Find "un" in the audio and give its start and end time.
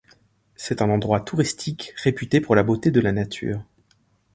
0.81-0.89